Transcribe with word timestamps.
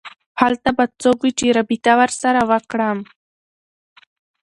هلته 0.41 0.69
به 0.77 0.83
څوک 1.01 1.17
وي 1.21 1.31
چې 1.39 1.55
رابطه 1.57 1.93
ورسره 2.01 2.39
وکړم 2.51 2.97